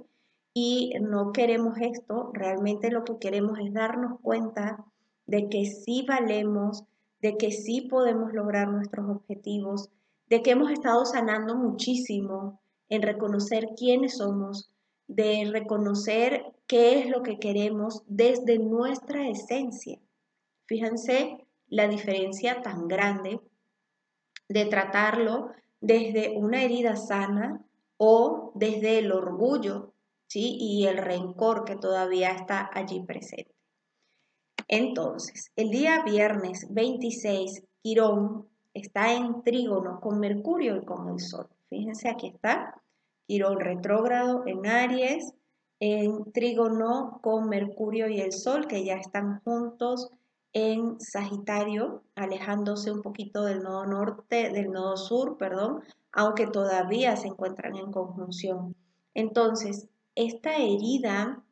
Y 0.54 0.94
no 1.02 1.34
queremos 1.34 1.78
esto, 1.82 2.32
realmente 2.34 2.90
lo 2.90 3.04
que 3.04 3.18
queremos 3.20 3.60
es 3.60 3.74
darnos 3.74 4.22
cuenta 4.22 4.86
de 5.26 5.50
que 5.50 5.66
sí 5.66 6.06
valemos, 6.08 6.86
de 7.22 7.36
que 7.36 7.52
sí 7.52 7.82
podemos 7.82 8.32
lograr 8.32 8.70
nuestros 8.70 9.10
objetivos, 9.10 9.90
de 10.30 10.42
que 10.42 10.52
hemos 10.52 10.72
estado 10.72 11.06
sanando 11.06 11.56
muchísimo 11.58 12.62
en 12.88 13.02
reconocer 13.02 13.68
quiénes 13.78 14.18
somos, 14.18 14.72
de 15.08 15.50
reconocer 15.52 16.54
qué 16.68 17.00
es 17.00 17.10
lo 17.10 17.22
que 17.22 17.38
queremos 17.38 18.04
desde 18.08 18.60
nuestra 18.60 19.28
esencia. 19.28 20.00
Fíjense 20.68 21.47
la 21.70 21.88
diferencia 21.88 22.62
tan 22.62 22.88
grande 22.88 23.40
de 24.50 24.66
tratarlo 24.66 25.52
desde 25.82 26.38
una 26.38 26.64
herida 26.64 26.96
sana 26.96 27.62
o 27.98 28.52
desde 28.56 29.00
el 29.00 29.12
orgullo 29.12 29.94
¿sí? 30.28 30.58
y 30.60 30.86
el 30.86 30.98
rencor 30.98 31.66
que 31.66 31.76
todavía 31.76 32.32
está 32.32 32.70
allí 32.74 33.02
presente. 33.02 33.54
Entonces, 34.68 35.52
el 35.56 35.70
día 35.70 36.04
viernes 36.04 36.68
26, 36.70 37.64
Quirón 37.82 38.48
está 38.74 39.14
en 39.14 39.42
trígono 39.44 40.00
con 40.02 40.20
Mercurio 40.20 40.76
y 40.78 40.86
con 40.86 41.10
el 41.10 41.20
Sol. 41.20 41.48
Fíjense, 41.70 42.10
aquí 42.10 42.28
está 42.28 42.82
Quirón 43.28 43.60
retrógrado 43.60 44.44
en 44.46 44.66
Aries, 44.66 45.34
en 45.80 46.32
trígono 46.32 47.20
con 47.22 47.48
Mercurio 47.50 48.10
y 48.10 48.20
el 48.20 48.34
Sol, 48.34 48.68
que 48.68 48.84
ya 48.84 48.96
están 48.96 49.42
juntos 49.42 50.12
en 50.58 51.00
Sagitario, 51.00 52.02
alejándose 52.16 52.92
un 52.92 53.04
poquito 53.04 53.44
del 53.44 53.62
nodo 53.62 53.86
norte, 53.86 54.50
del 54.50 54.72
nodo 54.72 54.98
sur, 54.98 55.38
perdón, 55.38 55.84
aunque 56.12 56.48
todavía 56.48 57.16
se 57.16 57.28
encuentran 57.28 57.76
en 57.76 57.92
conjunción. 57.92 58.76
Entonces, 59.14 59.88
esta 60.16 60.58
herida 60.58 61.44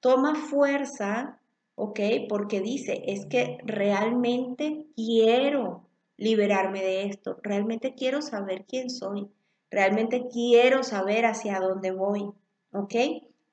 toma 0.00 0.34
fuerza 0.34 1.38
¿ok? 1.76 2.00
Porque 2.28 2.60
dice, 2.60 3.02
es 3.06 3.26
que 3.26 3.58
realmente 3.64 4.86
quiero 4.96 5.84
liberarme 6.16 6.80
de 6.80 7.04
esto, 7.04 7.38
realmente 7.42 7.94
quiero 7.94 8.22
saber 8.22 8.64
quién 8.66 8.90
soy, 8.90 9.28
realmente 9.70 10.26
quiero 10.32 10.82
saber 10.82 11.26
hacia 11.26 11.60
dónde 11.60 11.92
voy, 11.92 12.30
¿ok? 12.72 12.94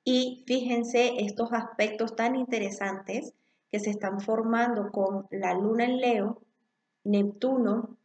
Y 0.02 0.42
fíjense 0.46 1.14
estos 1.18 1.52
aspectos 1.52 2.16
tan 2.16 2.34
interesantes 2.34 3.34
que 3.74 3.80
se 3.80 3.90
están 3.90 4.20
formando 4.20 4.92
con 4.92 5.26
la 5.32 5.52
luna 5.52 5.84
en 5.84 5.96
Leo, 5.96 6.40
Neptuno 7.02 7.96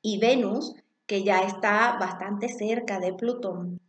y 0.00 0.20
Venus, 0.20 0.76
que 1.06 1.24
ya 1.24 1.40
está 1.40 1.96
bastante 1.98 2.48
cerca 2.48 3.00
de 3.00 3.12
Plutón. 3.12 3.80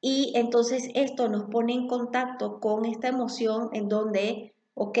Y 0.00 0.32
entonces 0.36 0.90
esto 0.94 1.28
nos 1.28 1.50
pone 1.50 1.72
en 1.72 1.88
contacto 1.88 2.60
con 2.60 2.84
esta 2.84 3.08
emoción 3.08 3.70
en 3.72 3.88
donde, 3.88 4.54
ok, 4.74 4.98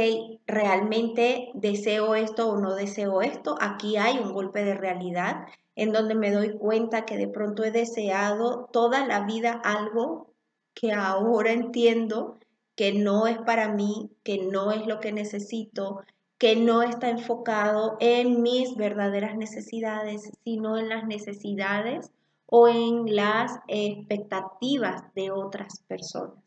realmente 0.48 1.52
deseo 1.54 2.16
esto 2.16 2.50
o 2.50 2.58
no 2.58 2.74
deseo 2.74 3.22
esto. 3.22 3.54
Aquí 3.60 3.96
hay 3.96 4.18
un 4.18 4.32
golpe 4.32 4.64
de 4.64 4.74
realidad 4.74 5.46
en 5.76 5.92
donde 5.92 6.16
me 6.16 6.32
doy 6.32 6.58
cuenta 6.58 7.04
que 7.04 7.16
de 7.16 7.28
pronto 7.28 7.62
he 7.62 7.70
deseado 7.70 8.68
toda 8.72 9.06
la 9.06 9.20
vida 9.20 9.52
algo 9.62 10.34
que 10.74 10.92
ahora 10.92 11.52
entiendo 11.52 12.40
que 12.80 12.94
no 12.94 13.26
es 13.26 13.36
para 13.36 13.68
mí, 13.68 14.08
que 14.24 14.38
no 14.38 14.72
es 14.72 14.86
lo 14.86 15.00
que 15.00 15.12
necesito, 15.12 16.00
que 16.38 16.56
no 16.56 16.80
está 16.80 17.10
enfocado 17.10 17.98
en 18.00 18.40
mis 18.40 18.74
verdaderas 18.74 19.36
necesidades, 19.36 20.32
sino 20.44 20.78
en 20.78 20.88
las 20.88 21.06
necesidades 21.06 22.10
o 22.46 22.68
en 22.68 23.14
las 23.14 23.60
expectativas 23.68 25.02
de 25.14 25.30
otras 25.30 25.82
personas 25.88 26.42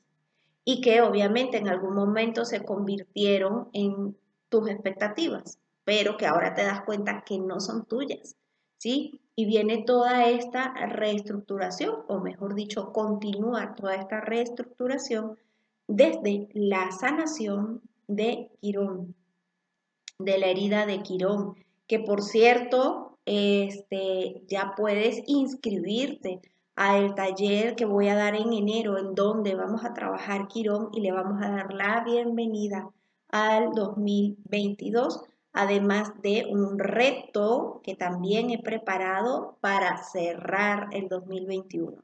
y 0.65 0.81
que 0.81 1.03
obviamente 1.03 1.57
en 1.57 1.69
algún 1.69 1.93
momento 1.93 2.45
se 2.45 2.65
convirtieron 2.65 3.69
en 3.73 4.17
tus 4.49 4.67
expectativas, 4.67 5.59
pero 5.83 6.17
que 6.17 6.25
ahora 6.25 6.55
te 6.55 6.63
das 6.63 6.81
cuenta 6.81 7.23
que 7.23 7.37
no 7.37 7.59
son 7.59 7.85
tuyas, 7.85 8.35
¿sí? 8.79 9.21
Y 9.35 9.45
viene 9.45 9.83
toda 9.85 10.27
esta 10.29 10.73
reestructuración, 10.87 11.93
o 12.07 12.21
mejor 12.21 12.55
dicho, 12.55 12.91
continúa 12.91 13.75
toda 13.75 13.93
esta 13.93 14.19
reestructuración 14.19 15.37
desde 15.87 16.49
la 16.53 16.91
sanación 16.91 17.81
de 18.07 18.49
Quirón, 18.61 19.15
de 20.19 20.37
la 20.37 20.47
herida 20.47 20.85
de 20.85 21.01
Quirón, 21.01 21.55
que 21.87 21.99
por 21.99 22.21
cierto 22.21 23.17
este, 23.25 24.43
ya 24.47 24.73
puedes 24.75 25.21
inscribirte 25.27 26.41
al 26.75 27.13
taller 27.15 27.75
que 27.75 27.85
voy 27.85 28.07
a 28.07 28.15
dar 28.15 28.35
en 28.35 28.51
enero, 28.51 28.97
en 28.97 29.13
donde 29.13 29.55
vamos 29.55 29.85
a 29.85 29.93
trabajar 29.93 30.47
Quirón 30.47 30.89
y 30.93 31.01
le 31.01 31.11
vamos 31.11 31.41
a 31.41 31.49
dar 31.49 31.73
la 31.73 32.03
bienvenida 32.03 32.89
al 33.29 33.71
2022, 33.71 35.21
además 35.53 36.11
de 36.21 36.45
un 36.49 36.79
reto 36.79 37.81
que 37.83 37.95
también 37.95 38.49
he 38.49 38.61
preparado 38.61 39.57
para 39.61 39.97
cerrar 39.97 40.89
el 40.91 41.07
2021. 41.09 42.03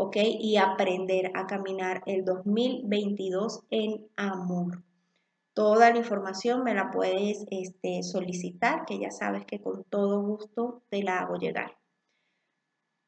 ¿Ok? 0.00 0.16
Y 0.16 0.56
aprender 0.58 1.32
a 1.34 1.48
caminar 1.48 2.02
el 2.06 2.24
2022 2.24 3.64
en 3.70 4.06
amor. 4.16 4.84
Toda 5.54 5.90
la 5.90 5.98
información 5.98 6.62
me 6.62 6.72
la 6.72 6.92
puedes 6.92 7.44
este, 7.50 8.04
solicitar, 8.04 8.84
que 8.86 9.00
ya 9.00 9.10
sabes 9.10 9.44
que 9.44 9.60
con 9.60 9.82
todo 9.82 10.22
gusto 10.22 10.82
te 10.88 11.02
la 11.02 11.18
hago 11.18 11.34
llegar. 11.34 11.76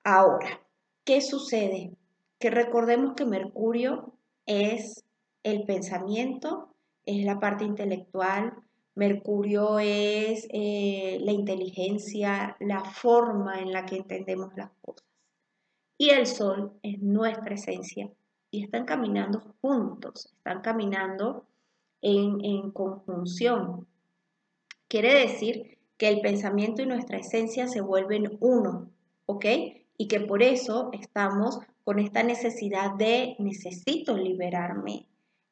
Ahora, 0.02 0.61
¿qué 1.04 1.20
sucede? 1.20 1.92
Que 2.40 2.50
recordemos 2.50 3.14
que 3.14 3.25
Mercurio 3.25 4.14
es 4.47 5.04
el 5.44 5.62
pensamiento, 5.66 6.75
es 7.06 7.25
la 7.25 7.38
parte 7.38 7.62
intelectual, 7.62 8.52
Mercurio 8.97 9.78
es 9.78 10.49
eh, 10.50 11.18
la 11.20 11.30
inteligencia, 11.30 12.56
la 12.59 12.82
forma 12.82 13.61
en 13.61 13.73
la 13.73 13.87
que 13.87 13.99
entendemos 13.99 14.50
las 14.56 14.70
cosas. 14.80 15.10
Y 16.00 16.09
el 16.09 16.26
Sol 16.26 16.73
es 16.83 17.02
nuestra 17.02 17.57
esencia 17.57 18.09
y 18.50 18.64
están 18.64 18.87
caminando 18.87 19.42
juntos, 19.61 20.33
están 20.38 20.62
caminando 20.62 21.45
en, 22.00 22.71
conjunción. 22.71 23.87
Quiere 24.88 25.12
decir 25.12 25.76
que 25.99 26.09
el 26.09 26.23
pensamiento 26.23 26.80
y 26.80 26.87
nuestra 26.87 27.19
esencia 27.19 27.69
se 27.69 27.83
vuelven 27.83 28.38
uno, 28.40 28.88
¿ok? 29.26 29.45
Y 29.99 30.09
que 30.09 30.21
por 30.21 30.42
eso 30.42 30.88
estamos 30.95 31.59
con 31.85 31.99
esta 31.99 32.23
necesidad 32.23 32.95
de 32.95 33.37
necesito 33.38 34.16
liberarme, 34.16 35.04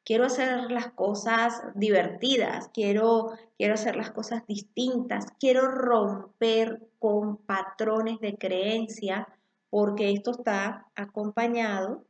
quiero 0.03 0.25
hacer 0.25 0.71
las 0.71 0.87
cosas 0.93 1.61
divertidas, 1.75 2.71
quiero, 2.73 3.33
quiero 3.55 3.75
hacer 3.75 3.95
las 3.95 4.09
cosas 4.09 4.47
distintas, 4.47 5.27
quiero 5.39 5.67
romper 5.67 6.81
con 6.97 7.37
patrones 7.37 8.19
de 8.19 8.35
creencia, 8.35 9.27
porque 9.69 10.11
esto 10.11 10.31
está 10.31 10.87
acompañado 10.95 12.03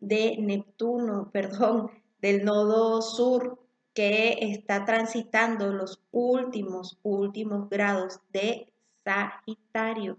de 0.00 0.36
Neptuno, 0.38 1.30
perdón, 1.32 1.90
del 2.20 2.44
nodo 2.44 3.02
sur 3.02 3.58
que 3.94 4.38
está 4.40 4.84
transitando 4.84 5.72
los 5.72 6.00
últimos, 6.12 6.98
últimos 7.02 7.68
grados 7.68 8.20
de 8.32 8.72
Sagitario, 9.04 10.18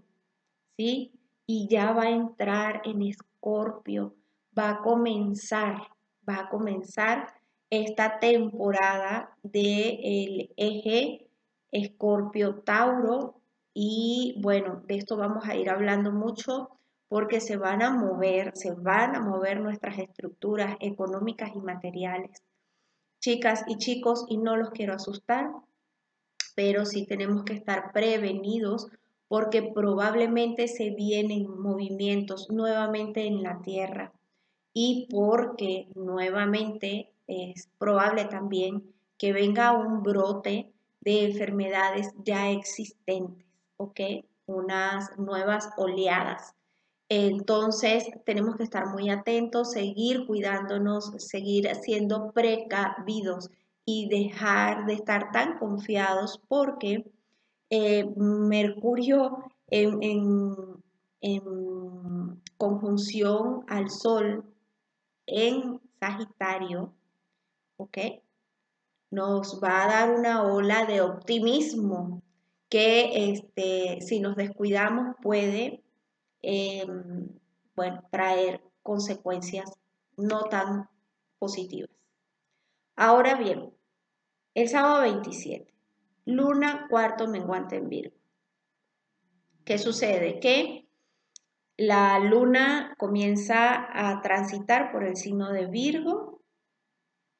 ¿sí? 0.76 1.12
Y 1.46 1.68
ya 1.68 1.92
va 1.92 2.04
a 2.04 2.10
entrar 2.10 2.82
en 2.84 3.02
Escorpio, 3.02 4.14
va 4.56 4.70
a 4.70 4.82
comenzar 4.82 5.92
va 6.28 6.40
a 6.40 6.48
comenzar 6.48 7.34
esta 7.70 8.18
temporada 8.18 9.36
del 9.42 10.52
eje 10.56 11.28
Escorpio-Tauro 11.70 13.40
y 13.74 14.34
bueno, 14.40 14.82
de 14.86 14.96
esto 14.96 15.16
vamos 15.16 15.48
a 15.48 15.56
ir 15.56 15.70
hablando 15.70 16.12
mucho 16.12 16.70
porque 17.08 17.40
se 17.40 17.56
van 17.56 17.82
a 17.82 17.90
mover, 17.90 18.52
se 18.56 18.72
van 18.72 19.14
a 19.14 19.20
mover 19.20 19.60
nuestras 19.60 19.98
estructuras 19.98 20.76
económicas 20.80 21.50
y 21.54 21.58
materiales. 21.58 22.42
Chicas 23.20 23.64
y 23.68 23.76
chicos, 23.76 24.24
y 24.28 24.38
no 24.38 24.56
los 24.56 24.70
quiero 24.70 24.94
asustar, 24.94 25.50
pero 26.54 26.84
sí 26.84 27.06
tenemos 27.06 27.44
que 27.44 27.54
estar 27.54 27.92
prevenidos 27.92 28.88
porque 29.28 29.62
probablemente 29.62 30.68
se 30.68 30.90
vienen 30.90 31.48
movimientos 31.48 32.50
nuevamente 32.50 33.26
en 33.26 33.42
la 33.42 33.60
Tierra 33.62 34.12
y 34.74 35.06
porque 35.10 35.88
nuevamente 35.94 37.10
es 37.26 37.68
probable 37.78 38.24
también 38.26 38.82
que 39.16 39.32
venga 39.32 39.72
un 39.72 40.02
brote 40.02 40.70
de 41.00 41.24
enfermedades 41.24 42.08
ya 42.24 42.50
existentes, 42.50 43.44
¿ok? 43.82 44.00
Unas 44.46 45.18
nuevas 45.18 45.70
oleadas. 45.76 46.54
Entonces 47.08 48.04
tenemos 48.24 48.56
que 48.56 48.62
estar 48.62 48.86
muy 48.86 49.10
atentos, 49.10 49.72
seguir 49.72 50.26
cuidándonos, 50.26 51.12
seguir 51.18 51.68
siendo 51.76 52.32
precavidos 52.32 53.50
y 53.84 54.08
dejar 54.08 54.86
de 54.86 54.94
estar 54.94 55.30
tan 55.32 55.58
confiados 55.58 56.40
porque 56.48 57.10
eh, 57.70 58.06
Mercurio 58.16 59.44
en 59.68 60.82
conjunción 62.56 63.64
al 63.68 63.90
Sol 63.90 64.44
en 65.26 65.80
Sagitario, 65.98 66.92
¿ok? 67.76 67.98
Nos 69.10 69.60
va 69.62 69.84
a 69.84 69.88
dar 69.88 70.18
una 70.18 70.44
ola 70.44 70.86
de 70.86 71.00
optimismo 71.00 72.22
que 72.72 73.32
este, 73.32 74.00
si 74.00 74.18
nos 74.18 74.34
descuidamos 74.34 75.14
puede, 75.20 75.84
em, 76.40 77.28
bueno, 77.76 78.02
traer 78.10 78.62
consecuencias 78.82 79.70
no 80.16 80.44
tan 80.44 80.88
positivas. 81.38 81.90
Ahora 82.96 83.34
bien, 83.34 83.74
el 84.54 84.70
sábado 84.70 85.02
27, 85.02 85.70
luna 86.24 86.86
cuarto 86.88 87.28
menguante 87.28 87.76
en 87.76 87.90
Virgo. 87.90 88.16
¿Qué 89.66 89.76
sucede? 89.76 90.40
Que 90.40 90.88
la 91.76 92.20
luna 92.20 92.94
comienza 92.96 93.86
a 93.92 94.22
transitar 94.22 94.92
por 94.92 95.04
el 95.04 95.16
signo 95.16 95.52
de 95.52 95.66
Virgo, 95.66 96.40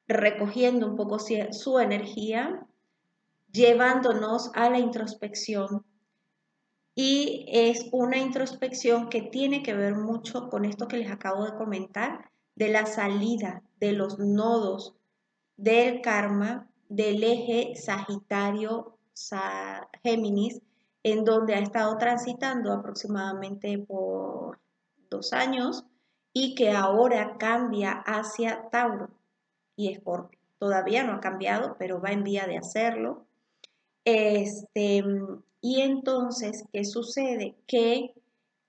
recogiendo 0.07 0.85
un 0.85 0.95
poco 0.95 1.17
su 1.17 1.79
energía, 1.79 2.67
llevándonos 3.53 4.51
a 4.53 4.69
la 4.69 4.79
introspección. 4.79 5.85
Y 6.95 7.45
es 7.47 7.87
una 7.91 8.17
introspección 8.17 9.09
que 9.09 9.21
tiene 9.21 9.63
que 9.63 9.73
ver 9.73 9.95
mucho 9.95 10.49
con 10.49 10.65
esto 10.65 10.89
que 10.89 10.97
les 10.97 11.09
acabo 11.09 11.45
de 11.45 11.55
comentar, 11.55 12.29
de 12.55 12.69
la 12.69 12.85
salida 12.85 13.63
de 13.79 13.93
los 13.93 14.19
nodos 14.19 14.93
del 15.57 16.01
karma 16.01 16.69
del 16.89 17.23
eje 17.23 17.73
Sagitario-Géminis 17.75 20.61
en 21.03 21.25
donde 21.25 21.55
ha 21.55 21.59
estado 21.59 21.97
transitando 21.97 22.71
aproximadamente 22.71 23.77
por 23.77 24.59
dos 25.09 25.33
años 25.33 25.85
y 26.31 26.55
que 26.55 26.71
ahora 26.71 27.37
cambia 27.37 28.01
hacia 28.05 28.69
Tauro 28.69 29.09
y 29.75 29.91
Escorpio. 29.91 30.39
Todavía 30.57 31.03
no 31.03 31.13
ha 31.13 31.19
cambiado, 31.19 31.75
pero 31.77 32.01
va 32.01 32.11
en 32.11 32.23
vía 32.23 32.47
de 32.47 32.57
hacerlo. 32.57 33.27
Este, 34.05 35.03
y 35.61 35.81
entonces, 35.81 36.65
¿qué 36.73 36.83
sucede? 36.83 37.55
Que 37.67 38.13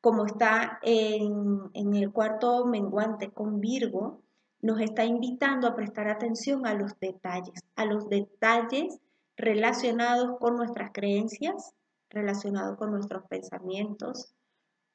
como 0.00 0.26
está 0.26 0.78
en, 0.82 1.70
en 1.72 1.94
el 1.94 2.12
cuarto 2.12 2.66
menguante 2.66 3.30
con 3.30 3.60
Virgo, 3.60 4.20
nos 4.60 4.80
está 4.80 5.04
invitando 5.04 5.66
a 5.66 5.74
prestar 5.74 6.08
atención 6.08 6.66
a 6.66 6.74
los 6.74 6.98
detalles, 7.00 7.60
a 7.76 7.84
los 7.84 8.08
detalles 8.08 8.98
relacionados 9.36 10.38
con 10.38 10.56
nuestras 10.56 10.90
creencias, 10.92 11.74
relacionado 12.10 12.76
con 12.76 12.90
nuestros 12.90 13.24
pensamientos, 13.28 14.34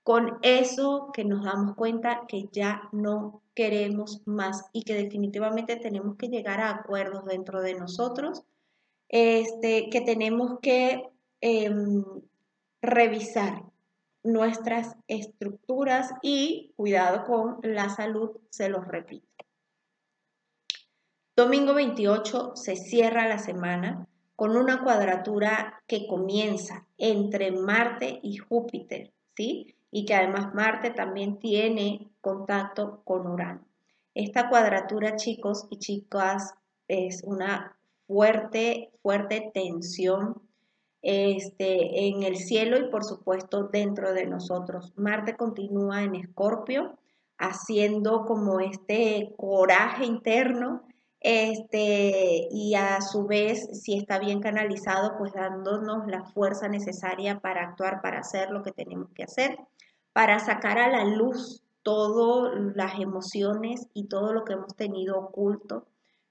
con 0.04 0.40
eso 0.42 1.12
que 1.14 1.24
nos 1.24 1.44
damos 1.44 1.76
cuenta 1.76 2.22
que 2.28 2.50
ya 2.52 2.90
no 2.92 3.42
queremos 3.54 4.22
más 4.26 4.66
y 4.74 4.84
que 4.84 4.96
definitivamente 4.96 5.76
tenemos 5.76 6.16
que 6.16 6.30
llegar 6.30 6.62
a 6.62 6.72
acuerdos 6.72 7.26
dentro 7.26 7.62
de 7.62 7.76
nosotros, 7.76 8.44
este, 9.10 9.90
que 9.90 10.02
tenemos 10.02 10.60
que 10.62 11.04
em, 11.42 12.04
revisar 12.82 13.64
nuestras 14.24 14.96
estructuras 15.08 16.12
y 16.22 16.72
cuidado 16.76 17.26
con 17.26 17.60
la 17.64 17.90
salud, 17.90 18.38
se 18.50 18.70
los 18.70 18.88
repito. 18.88 19.28
Domingo 21.36 21.74
28 21.74 22.56
se 22.56 22.76
cierra 22.76 23.28
la 23.28 23.40
semana 23.40 24.08
con 24.36 24.56
una 24.56 24.84
cuadratura 24.84 25.82
que 25.88 26.06
comienza 26.06 26.86
entre 26.98 27.52
Marte 27.52 28.20
y 28.22 28.38
Júpiter, 28.38 29.14
¿sí? 29.36 29.76
Y 29.90 30.06
que 30.06 30.16
además 30.16 30.54
Marte 30.54 30.92
también 30.92 31.40
tiene 31.40 32.10
contacto 32.22 33.02
con 33.06 33.26
Urano. 33.26 33.66
Esta 34.14 34.50
cuadratura, 34.50 35.16
chicos 35.16 35.68
y 35.70 35.78
chicas, 35.80 36.54
es 36.88 37.24
una 37.24 37.79
fuerte, 38.10 38.92
fuerte 39.04 39.52
tensión 39.54 40.42
este, 41.04 42.08
en 42.08 42.24
el 42.24 42.38
cielo 42.38 42.80
y 42.80 42.90
por 42.90 43.04
supuesto 43.04 43.70
dentro 43.72 44.14
de 44.14 44.26
nosotros. 44.26 44.94
Marte 44.96 45.38
continúa 45.38 46.02
en 46.02 46.16
Escorpio, 46.16 46.98
haciendo 47.38 48.26
como 48.26 48.60
este 48.62 49.36
coraje 49.38 50.06
interno 50.06 50.88
este, 51.20 52.48
y 52.50 52.74
a 52.74 53.00
su 53.02 53.28
vez, 53.28 53.84
si 53.84 53.96
está 53.96 54.18
bien 54.18 54.42
canalizado, 54.42 55.16
pues 55.20 55.32
dándonos 55.34 56.08
la 56.08 56.24
fuerza 56.24 56.68
necesaria 56.68 57.40
para 57.40 57.62
actuar, 57.62 58.02
para 58.02 58.22
hacer 58.22 58.50
lo 58.50 58.64
que 58.64 58.72
tenemos 58.72 59.12
que 59.14 59.24
hacer, 59.24 59.56
para 60.14 60.40
sacar 60.40 60.80
a 60.80 60.90
la 60.90 61.06
luz 61.06 61.62
todas 61.84 62.54
las 62.76 63.00
emociones 63.00 63.88
y 63.94 64.08
todo 64.08 64.34
lo 64.34 64.46
que 64.46 64.54
hemos 64.54 64.76
tenido 64.76 65.20
oculto, 65.20 65.86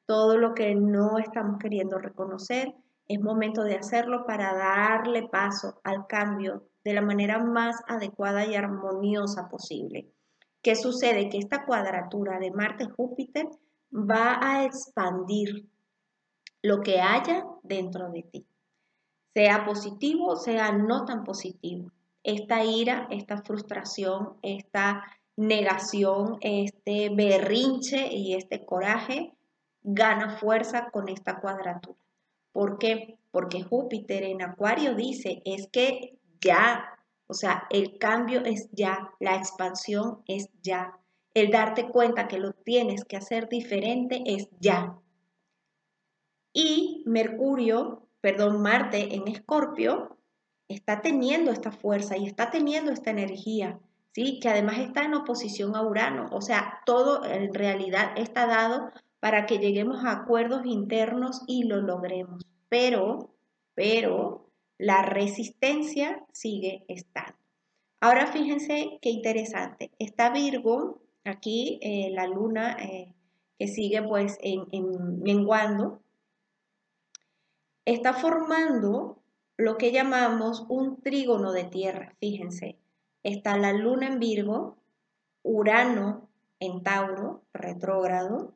todo 0.08 0.38
lo 0.38 0.54
que 0.54 0.74
no 0.74 1.18
estamos 1.18 1.58
queriendo 1.58 1.98
reconocer. 1.98 2.74
Es 3.06 3.20
momento 3.20 3.62
de 3.62 3.76
hacerlo 3.76 4.24
para 4.26 4.54
darle 4.54 5.28
paso 5.28 5.80
al 5.84 6.06
cambio 6.06 6.66
de 6.82 6.94
la 6.94 7.02
manera 7.02 7.38
más 7.44 7.76
adecuada 7.86 8.46
y 8.46 8.54
armoniosa 8.54 9.50
posible. 9.50 10.10
¿Qué 10.62 10.76
sucede? 10.76 11.28
Que 11.28 11.36
esta 11.36 11.66
cuadratura 11.66 12.38
de 12.38 12.50
Marte-Júpiter 12.50 13.48
va 13.92 14.38
a 14.40 14.64
expandir 14.64 15.68
lo 16.62 16.80
que 16.80 17.00
haya 17.00 17.44
dentro 17.62 18.10
de 18.10 18.22
ti, 18.22 18.46
sea 19.34 19.66
positivo, 19.66 20.36
sea 20.36 20.72
no 20.72 21.04
tan 21.04 21.22
positivo. 21.22 21.92
Esta 22.22 22.64
ira, 22.64 23.08
esta 23.10 23.42
frustración, 23.42 24.38
esta 24.40 25.04
negación, 25.36 26.38
este 26.40 27.10
berrinche 27.10 28.08
y 28.10 28.34
este 28.34 28.64
coraje 28.64 29.37
gana 29.82 30.38
fuerza 30.38 30.90
con 30.90 31.08
esta 31.08 31.40
cuadratura. 31.40 31.98
¿Por 32.52 32.78
qué? 32.78 33.18
Porque 33.30 33.62
Júpiter 33.62 34.24
en 34.24 34.42
Acuario 34.42 34.94
dice, 34.94 35.42
es 35.44 35.68
que 35.68 36.18
ya, 36.40 36.98
o 37.26 37.34
sea, 37.34 37.66
el 37.70 37.98
cambio 37.98 38.44
es 38.44 38.68
ya, 38.72 39.10
la 39.20 39.36
expansión 39.36 40.22
es 40.26 40.48
ya. 40.62 40.98
El 41.34 41.50
darte 41.50 41.88
cuenta 41.88 42.26
que 42.26 42.38
lo 42.38 42.52
tienes 42.52 43.04
que 43.04 43.16
hacer 43.16 43.48
diferente 43.48 44.22
es 44.26 44.48
ya. 44.60 44.98
Y 46.52 47.04
Mercurio, 47.06 48.08
perdón, 48.20 48.60
Marte 48.62 49.14
en 49.14 49.28
Escorpio, 49.28 50.16
está 50.68 51.00
teniendo 51.00 51.50
esta 51.50 51.70
fuerza 51.70 52.16
y 52.16 52.26
está 52.26 52.50
teniendo 52.50 52.90
esta 52.90 53.10
energía, 53.10 53.78
¿sí? 54.12 54.38
Que 54.40 54.48
además 54.48 54.78
está 54.78 55.04
en 55.04 55.14
oposición 55.14 55.76
a 55.76 55.82
Urano. 55.82 56.26
O 56.32 56.40
sea, 56.40 56.80
todo 56.84 57.24
en 57.24 57.54
realidad 57.54 58.12
está 58.16 58.46
dado 58.46 58.90
para 59.20 59.46
que 59.46 59.58
lleguemos 59.58 60.04
a 60.04 60.12
acuerdos 60.12 60.64
internos 60.64 61.42
y 61.46 61.64
lo 61.64 61.80
logremos. 61.80 62.46
Pero, 62.68 63.34
pero, 63.74 64.50
la 64.78 65.02
resistencia 65.02 66.24
sigue 66.32 66.84
estando. 66.88 67.36
Ahora 68.00 68.28
fíjense 68.28 68.98
qué 69.02 69.10
interesante. 69.10 69.90
Está 69.98 70.30
Virgo, 70.30 71.02
aquí 71.24 71.80
eh, 71.82 72.10
la 72.12 72.26
luna 72.28 72.76
eh, 72.80 73.12
que 73.58 73.66
sigue 73.66 74.02
pues 74.02 74.38
en, 74.40 74.66
en 74.70 75.20
menguando, 75.20 76.00
está 77.84 78.14
formando 78.14 79.18
lo 79.56 79.76
que 79.76 79.90
llamamos 79.90 80.64
un 80.68 81.00
trígono 81.00 81.50
de 81.52 81.64
tierra. 81.64 82.14
Fíjense, 82.20 82.78
está 83.24 83.56
la 83.56 83.72
luna 83.72 84.06
en 84.06 84.20
Virgo, 84.20 84.78
Urano 85.42 86.28
en 86.60 86.82
Tauro, 86.84 87.42
retrógrado, 87.52 88.54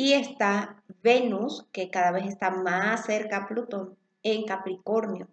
y 0.00 0.14
está 0.14 0.82
Venus, 1.02 1.66
que 1.72 1.90
cada 1.90 2.10
vez 2.10 2.26
está 2.26 2.50
más 2.50 3.04
cerca 3.04 3.36
a 3.36 3.46
Plutón, 3.46 3.98
en 4.22 4.46
Capricornio. 4.46 5.28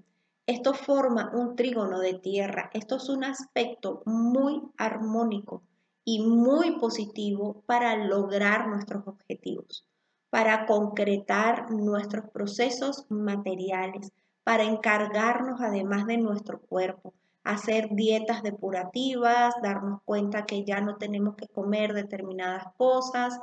Esto 0.46 0.74
forma 0.74 1.32
un 1.34 1.56
trígono 1.56 2.00
de 2.00 2.16
tierra. 2.16 2.70
Esto 2.74 2.98
es 2.98 3.08
un 3.08 3.24
aspecto 3.24 4.04
muy 4.06 4.62
armónico 4.78 5.64
y 6.04 6.20
muy 6.22 6.80
positivo 6.80 7.64
para 7.66 7.96
lograr 7.96 8.68
nuestros 8.68 9.08
objetivos, 9.08 9.86
para 10.30 10.66
concretar 10.66 11.72
nuestros 11.72 12.30
procesos 12.32 13.06
materiales, 13.08 14.12
para 14.44 14.64
encargarnos 14.64 15.62
además 15.62 16.08
de 16.08 16.18
nuestro 16.18 16.60
cuerpo, 16.60 17.14
hacer 17.46 17.88
dietas 17.92 18.44
depurativas, 18.44 19.54
darnos 19.64 20.02
cuenta 20.04 20.46
que 20.46 20.66
ya 20.66 20.82
no 20.82 20.98
tenemos 20.98 21.38
que 21.38 21.48
comer 21.48 21.94
determinadas 21.94 22.66
cosas, 22.76 23.40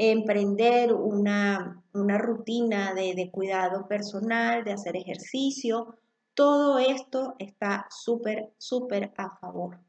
emprender 0.00 0.92
una, 0.92 1.82
rutina 1.92 2.94
de, 2.94 3.14
de 3.16 3.30
cuidado 3.32 3.88
personal, 3.88 4.62
de 4.62 4.72
hacer 4.72 4.96
ejercicio. 4.96 5.96
Todo 6.34 6.78
esto 6.78 7.34
está 7.40 7.88
súper, 7.90 8.52
súper 8.58 9.12
a 9.16 9.36
favor. 9.38 9.80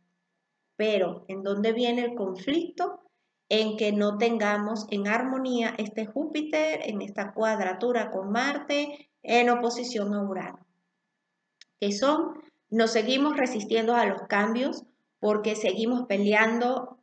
Pero, 0.76 1.26
¿en 1.28 1.44
dónde 1.44 1.74
viene 1.74 2.06
el 2.06 2.16
conflicto? 2.16 3.02
En 3.50 3.78
que 3.78 3.92
no 3.92 4.18
tengamos 4.18 4.88
en 4.90 5.08
armonía 5.08 5.76
este 5.78 6.08
Júpiter 6.08 6.82
en 6.86 7.04
esta 7.04 7.34
cuadratura 7.34 8.10
con 8.10 8.32
Marte 8.32 9.12
en 9.22 9.50
oposición 9.52 10.16
a 10.16 10.24
Urano. 10.24 10.66
Que 11.80 11.92
son, 11.92 12.34
nos 12.72 12.92
seguimos 12.92 13.38
resistiendo 13.38 13.94
a 13.94 14.06
los 14.06 14.24
cambios 14.24 14.86
porque 15.20 15.56
seguimos 15.56 16.08
peleando 16.08 16.99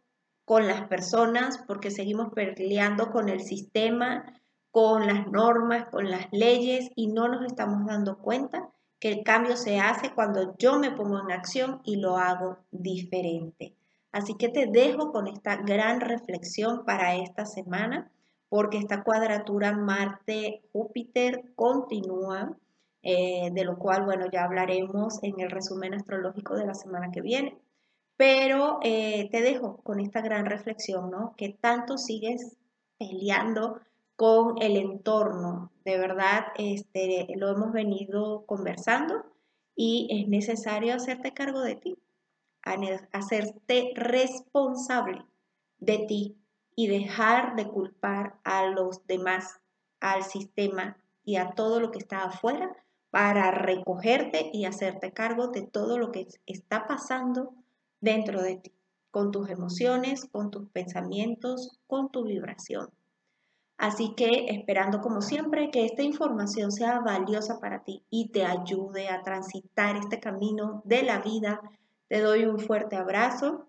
con 0.47 0.69
las 0.69 0.87
personas, 0.87 1.59
porque 1.67 1.91
seguimos 1.91 2.33
peleando 2.33 3.11
con 3.11 3.29
el 3.29 3.41
sistema, 3.41 4.25
con 4.71 5.07
las 5.07 5.27
normas, 5.27 5.87
con 5.91 6.09
las 6.09 6.29
leyes 6.31 6.89
y 6.95 7.09
no 7.09 7.27
nos 7.27 7.45
estamos 7.45 7.85
dando 7.85 8.19
cuenta 8.19 8.71
que 9.01 9.09
el 9.09 9.25
cambio 9.25 9.57
se 9.57 9.81
hace 9.81 10.15
cuando 10.15 10.57
yo 10.57 10.79
me 10.79 10.93
pongo 10.93 11.21
en 11.21 11.33
acción 11.33 11.81
y 11.83 11.97
lo 11.97 12.17
hago 12.17 12.59
diferente. 12.71 13.75
Así 14.13 14.35
que 14.35 14.49
te 14.49 14.67
dejo 14.67 15.11
con 15.11 15.27
esta 15.27 15.57
gran 15.57 16.01
reflexión 16.01 16.85
para 16.85 17.17
esta 17.17 17.45
semana, 17.45 18.13
porque 18.49 18.79
esta 18.79 19.03
cuadratura 19.03 19.73
Marte-Júpiter 19.73 21.53
continúa, 21.57 22.57
eh, 23.03 23.51
de 23.53 23.65
lo 23.65 23.79
cual, 23.79 24.05
bueno, 24.05 24.27
ya 24.31 24.45
hablaremos 24.45 25.23
en 25.25 25.41
el 25.41 25.51
resumen 25.51 25.95
astrológico 25.95 26.55
de 26.55 26.67
la 26.67 26.75
semana 26.75 27.11
que 27.11 27.21
viene. 27.21 27.59
Pero 28.17 28.79
eh, 28.83 29.29
te 29.31 29.43
dejo 29.43 29.79
con 29.79 30.01
esta 30.01 30.21
gran 30.21 30.47
reflexión, 30.47 31.11
¿no? 31.11 31.35
Que 31.37 31.51
tanto 31.51 31.99
sigues 31.99 32.57
peleando 32.99 33.81
con 34.17 34.61
el 34.63 34.77
entorno. 34.77 35.71
De 35.85 35.99
verdad, 35.99 36.47
este, 36.57 37.27
lo 37.37 37.51
hemos 37.51 37.73
venido 37.73 38.45
conversando 38.47 39.25
y 39.75 40.09
es 40.11 40.29
necesario 40.29 40.95
hacerte 40.95 41.35
cargo 41.35 41.61
de 41.61 41.77
ti, 41.77 41.99
hacerte 43.13 43.93
responsable 43.95 45.25
de 45.79 45.99
ti 45.99 46.37
y 46.75 46.89
dejar 46.89 47.55
de 47.57 47.69
culpar 47.69 48.37
a 48.43 48.67
los 48.67 49.07
demás, 49.07 49.61
al 50.01 50.25
sistema 50.25 50.97
y 51.25 51.37
a 51.37 51.51
todo 51.51 51.81
lo 51.81 51.91
que 51.91 51.99
está 51.99 52.25
afuera 52.25 52.75
para 53.11 53.51
recogerte 53.51 54.51
y 54.53 54.65
hacerte 54.65 55.13
cargo 55.13 55.49
de 55.49 55.63
todo 55.63 55.99
lo 55.99 56.11
que 56.11 56.27
está 56.47 56.87
pasando 56.87 57.55
dentro 58.01 58.43
de 58.43 58.57
ti, 58.57 58.73
con 59.11 59.31
tus 59.31 59.49
emociones, 59.49 60.27
con 60.31 60.51
tus 60.51 60.69
pensamientos, 60.71 61.79
con 61.87 62.11
tu 62.11 62.25
vibración. 62.25 62.89
Así 63.79 64.15
que 64.17 64.47
esperando 64.49 65.01
como 65.01 65.21
siempre 65.21 65.71
que 65.71 65.85
esta 65.85 66.03
información 66.03 66.73
sea 66.73 67.01
valiosa 67.01 67.61
para 67.61 67.85
ti 67.85 68.05
y 68.09 68.31
te 68.31 68.45
ayude 68.45 69.09
a 69.09 69.23
transitar 69.23 69.97
este 69.97 70.19
camino 70.19 70.83
de 70.87 71.03
la 71.03 71.21
vida, 71.21 71.61
te 72.09 72.21
doy 72.21 72.45
un 72.45 72.59
fuerte 72.59 72.97
abrazo. 72.97 73.67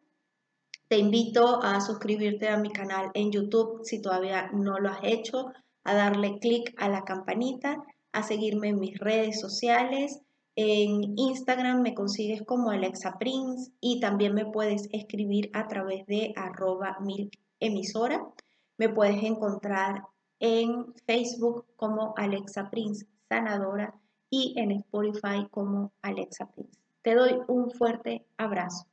Te 0.87 0.97
invito 0.97 1.61
a 1.61 1.81
suscribirte 1.81 2.47
a 2.47 2.57
mi 2.57 2.69
canal 2.69 3.11
en 3.13 3.31
YouTube 3.31 3.81
si 3.83 4.01
todavía 4.01 4.49
no 4.53 4.79
lo 4.79 4.89
has 4.89 4.99
hecho, 5.03 5.51
a 5.83 5.93
darle 5.93 6.39
clic 6.39 6.73
a 6.77 6.87
la 6.87 7.03
campanita, 7.03 7.83
a 8.13 8.23
seguirme 8.23 8.69
en 8.69 8.79
mis 8.79 8.97
redes 8.99 9.41
sociales 9.41 10.21
en 10.59 11.13
Instagram 11.19 11.83
me 11.83 11.93
consigues 11.93 12.41
como 12.41 12.71
Alexa 12.71 13.19
Prince 13.19 13.71
y 13.79 13.99
también 13.99 14.33
me 14.33 14.47
puedes 14.47 14.89
escribir 14.91 15.51
a 15.53 15.67
través 15.67 16.07
de 16.07 16.33
arroba 16.35 16.97
milk 16.99 17.37
emisora. 17.59 18.27
Me 18.75 18.89
puedes 18.89 19.21
encontrar 19.23 20.01
en 20.39 20.95
Facebook 21.05 21.63
como 21.75 22.15
Alexa 22.17 22.71
Prince 22.71 23.05
Sanadora 23.29 23.93
y 24.31 24.55
en 24.57 24.71
Spotify 24.71 25.47
como 25.51 25.91
Alexa 26.01 26.47
Prince. 26.47 26.79
Te 27.03 27.13
doy 27.13 27.37
un 27.47 27.69
fuerte 27.69 28.25
abrazo. 28.37 28.87